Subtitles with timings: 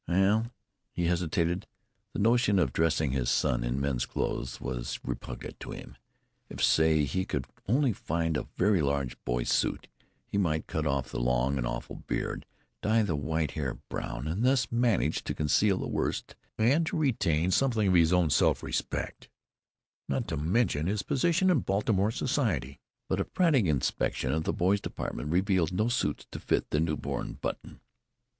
[0.07, 0.51] "Well"
[0.95, 1.67] He hesitated.
[2.13, 5.95] The notion of dressing his son in men's clothes was repugnant to him.
[6.49, 9.87] If, say, he could only find a very large boy's suit,
[10.25, 12.47] he might cut off that long and awful beard,
[12.81, 17.51] dye the white hair brown, and thus manage to conceal the worst, and to retain
[17.51, 19.29] something of his own self respect
[20.09, 22.79] not to mention his position in Baltimore society.
[23.07, 26.97] But a frantic inspection of the boys' department revealed no suits to fit the new
[26.97, 27.81] born Button.